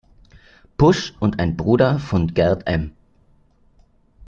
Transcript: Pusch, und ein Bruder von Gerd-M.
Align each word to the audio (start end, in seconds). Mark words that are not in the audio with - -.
Pusch, 0.77 1.13
und 1.19 1.37
ein 1.39 1.55
Bruder 1.55 1.99
von 1.99 2.33
Gerd-M. 2.33 2.91